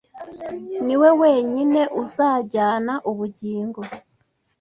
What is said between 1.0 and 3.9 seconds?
we wenyine uzajyana ubugingo